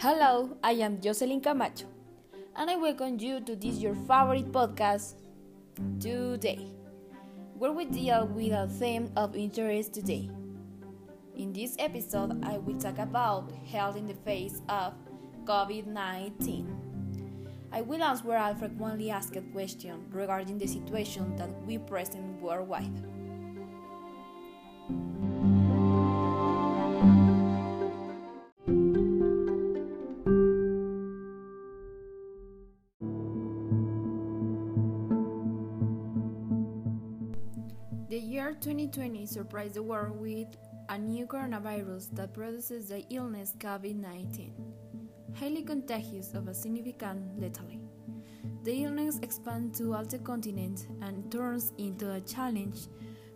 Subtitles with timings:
[0.00, 1.86] Hello, I am Jocelyn Camacho,
[2.56, 5.14] and I welcome you to this your favorite podcast
[5.98, 6.66] today,
[7.56, 10.28] where we deal with a theme of interest today.
[11.36, 14.94] In this episode, I will talk about health in the face of
[15.44, 16.84] COVID 19.
[17.72, 23.13] I will answer a frequently asked question regarding the situation that we present worldwide.
[38.64, 40.48] 2020 surprised the world with
[40.88, 44.54] a new coronavirus that produces the illness COVID 19,
[45.38, 47.90] highly contagious of a significant lethality.
[48.62, 52.88] The illness expands to all the continent and turns into a challenge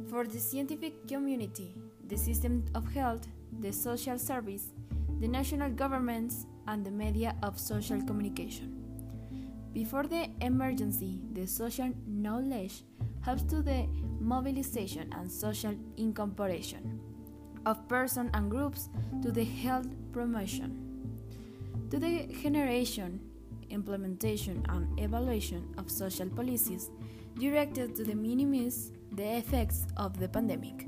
[0.09, 1.74] for the scientific community,
[2.06, 3.29] the system of health,
[3.60, 4.73] the social service,
[5.20, 8.82] the national governments, and the media of social communication.
[9.74, 12.82] Before the emergency, the social knowledge
[13.21, 13.87] helps to the
[14.21, 17.01] mobilization and social incorporation
[17.66, 18.88] of persons and groups
[19.23, 20.77] to the health promotion,
[21.91, 23.21] to the generation,
[23.71, 26.91] implementation, and evaluation of social policies
[27.39, 30.87] directed to the minimize the effects of the pandemic.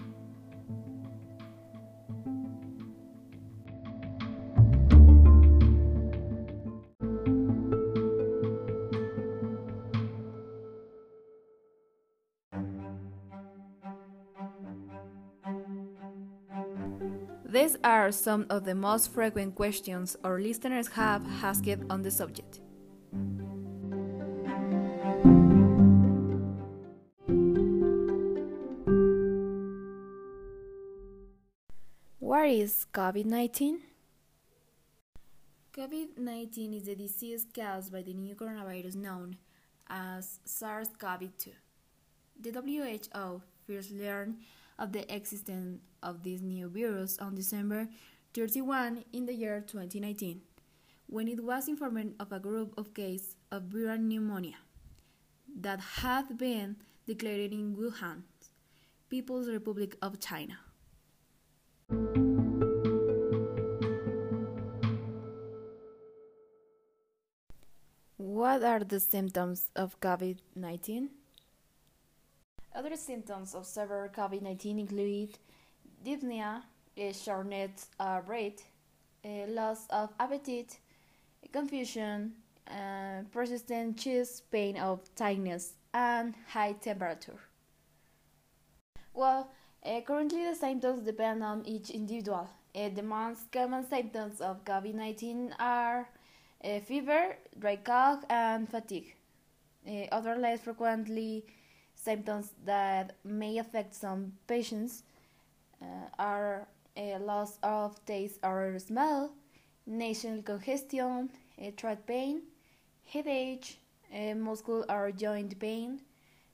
[17.50, 22.60] These are some of the most frequent questions our listeners have asked on the subject.
[32.20, 33.80] What is COVID 19?
[35.72, 39.38] COVID 19 is a disease caused by the new coronavirus known
[39.88, 41.50] as SARS CoV 2.
[42.42, 44.36] The WHO first learned
[44.80, 47.86] of the existence of this new virus on December
[48.32, 50.40] 31 in the year 2019,
[51.06, 54.56] when it was informed of a group of cases of viral pneumonia
[55.60, 56.76] that had been
[57.06, 58.22] declared in Wuhan,
[59.10, 60.58] People's Republic of China.
[68.16, 71.19] What are the symptoms of COVID 19?
[72.74, 75.38] Other symptoms of severe COVID 19 include
[76.04, 76.62] dyspnea,
[76.96, 78.64] a shortness of breath,
[79.24, 80.78] a loss of appetite,
[81.52, 82.32] confusion,
[83.32, 87.40] persistent chest pain of tightness, and high temperature.
[89.12, 89.50] Well,
[89.84, 92.48] uh, currently the symptoms depend on each individual.
[92.74, 96.08] Uh, the most common symptoms of COVID 19 are
[96.62, 99.16] uh, fever, dry cough, and fatigue.
[100.12, 101.44] Other less frequently
[102.02, 105.02] symptoms that may affect some patients
[105.82, 105.86] uh,
[106.18, 106.66] are
[106.96, 109.32] a loss of taste or smell,
[109.86, 111.30] nasal congestion,
[111.76, 112.42] throat pain,
[113.06, 113.78] headache,
[114.36, 116.00] muscle or joint pain,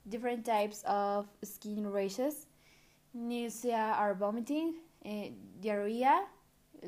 [0.07, 2.45] different types of skin rashes,
[3.13, 4.75] nausea or vomiting,
[5.61, 6.25] diarrhea,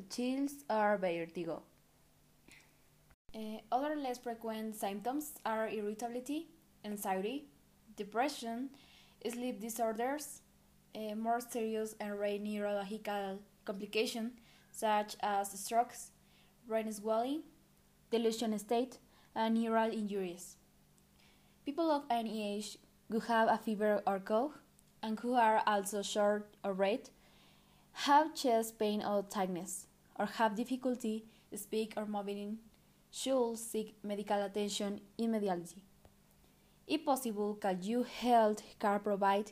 [0.10, 1.64] chills, or vertigo.
[3.36, 6.48] Uh, other less frequent symptoms are irritability,
[6.84, 7.46] anxiety,
[8.00, 8.70] depression,
[9.28, 10.42] sleep disorders,
[10.96, 14.32] uh, more serious and rare neurological complications
[14.72, 16.12] such as strokes,
[16.68, 17.44] brain swelling,
[18.10, 18.98] delusion state,
[19.36, 20.56] and neural injuries.
[21.66, 22.78] People of any age
[23.12, 24.54] who have a fever or cough
[25.04, 27.10] and who are also short or red
[28.08, 29.88] have chest pain or tightness
[30.18, 32.60] or have difficulty speak or moving
[33.12, 35.84] should seek medical attention immediately.
[36.90, 39.52] If possible, can you health care provide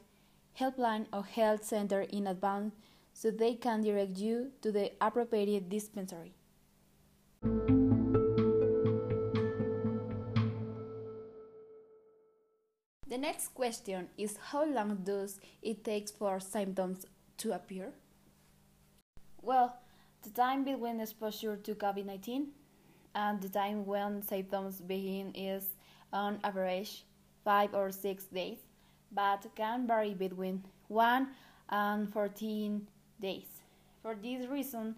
[0.60, 2.74] helpline or health center in advance
[3.14, 6.34] so they can direct you to the appropriate dispensary?
[13.08, 17.06] The next question is how long does it take for symptoms
[17.38, 17.94] to appear?
[19.44, 19.78] Well,
[20.24, 22.48] the time between exposure to COVID 19
[23.14, 25.76] and the time when symptoms begin is
[26.12, 27.04] on average
[27.48, 28.60] 5 or 6 days,
[29.14, 31.28] but can vary between 1
[31.70, 32.86] and 14
[33.22, 33.48] days.
[34.04, 34.96] For this reason,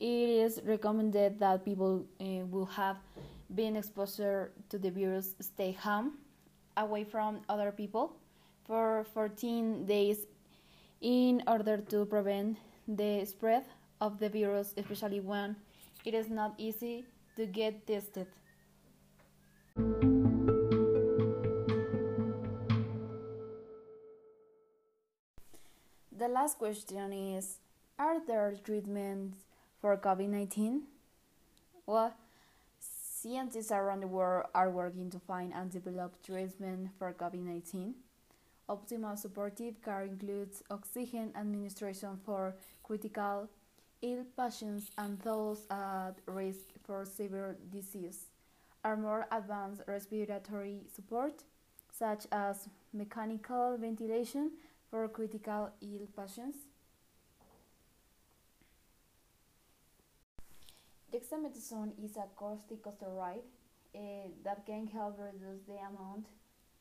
[0.00, 2.96] it is recommended that people uh, who have
[3.54, 6.18] been exposed to the virus stay home,
[6.76, 8.16] away from other people,
[8.66, 10.26] for 14 days
[11.00, 12.58] in order to prevent
[12.88, 13.64] the spread
[14.00, 15.54] of the virus, especially when
[16.04, 17.04] it is not easy
[17.36, 18.26] to get tested.
[26.22, 27.58] The last question is
[27.98, 29.38] Are there treatments
[29.80, 30.82] for COVID 19?
[31.84, 32.14] Well,
[32.78, 37.94] scientists around the world are working to find and develop treatment for COVID 19.
[38.68, 42.54] Optimal supportive care includes oxygen administration for
[42.84, 43.48] critical
[44.00, 48.26] ill patients and those at risk for severe disease,
[48.84, 51.42] are more advanced respiratory support,
[51.90, 54.52] such as mechanical ventilation
[54.92, 56.58] for critical ill patients.
[61.10, 63.40] Dexamethasone is a corticosteroid
[63.94, 66.26] uh, that can help reduce the amount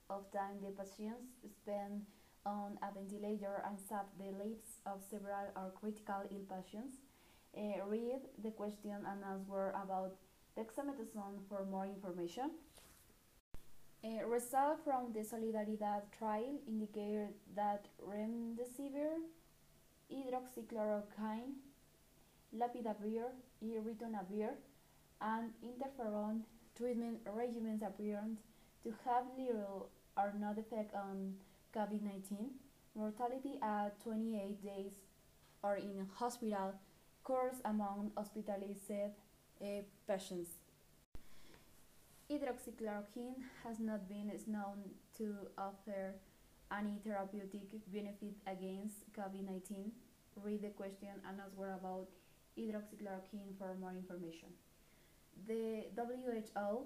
[0.09, 2.01] of time the patients spend
[2.45, 6.97] on a ventilator and save the lives of several or critical ill patients.
[7.55, 10.15] Uh, read the question and answer about
[10.57, 12.51] dexamethasone for more information.
[14.03, 19.21] Uh, results from the Solidaridad trial indicated that remdesivir,
[20.11, 21.53] hydroxychloroquine,
[22.57, 23.29] lopinavir,
[23.63, 24.53] ritonavir,
[25.21, 26.41] and interferon
[26.75, 28.23] treatment regimens appear
[28.83, 31.35] to have little or no effect on
[31.75, 32.49] COVID-19.
[32.95, 34.93] Mortality at 28 days
[35.61, 36.73] or in hospital
[37.23, 38.89] occurs among hospitalized
[39.61, 39.65] uh,
[40.07, 40.60] patients.
[42.31, 44.79] Hydroxychloroquine has not been known
[45.17, 46.15] to offer
[46.71, 49.91] any therapeutic benefit against COVID-19.
[50.41, 52.07] Read the question and answer about
[52.57, 54.47] hydroxychloroquine for more information.
[55.45, 56.85] The WHO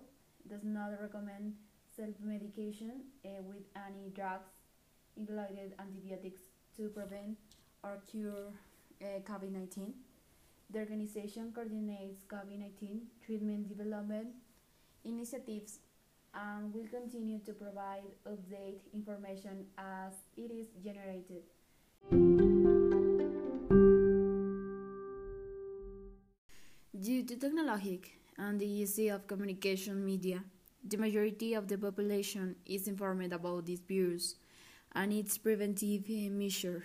[0.50, 1.54] does not recommend
[1.96, 4.50] self-medication uh, with any drugs,
[5.16, 6.42] including antibiotics,
[6.76, 7.38] to prevent
[7.84, 8.50] or cure
[9.00, 9.94] uh, COVID-19.
[10.72, 14.30] The organization coordinates COVID-19 treatment development
[15.06, 15.80] initiatives
[16.34, 21.44] and will continue to provide update information as it is generated.
[27.00, 28.02] Due to technology
[28.38, 30.44] and the ease of communication media,
[30.84, 34.36] the majority of the population is informed about this virus
[34.94, 36.84] and its preventive measures.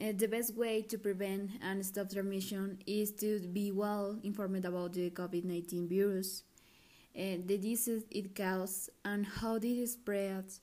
[0.00, 4.92] Uh, the best way to prevent and stop transmission is to be well informed about
[4.92, 6.44] the COVID 19 virus,
[7.18, 10.60] uh, the disease it causes, and how it spreads.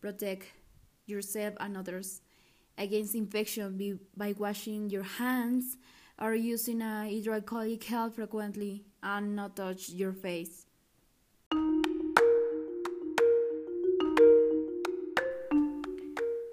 [0.00, 0.46] Protect
[1.06, 2.22] yourself and others
[2.78, 5.76] against infection by washing your hands
[6.20, 10.66] or using a hydroalcoholic gel frequently and not touch your face.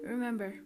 [0.02, 0.60] Remember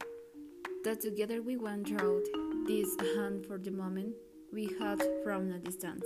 [0.84, 2.24] that together we went through
[2.66, 4.14] this hand for the moment
[4.52, 6.04] we had from a distance.